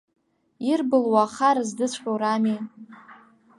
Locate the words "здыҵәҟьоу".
1.69-2.17